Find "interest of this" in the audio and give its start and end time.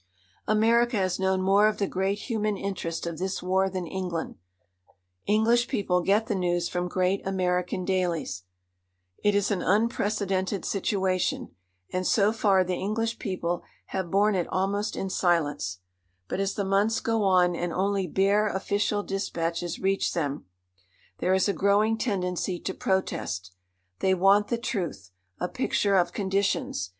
2.57-3.43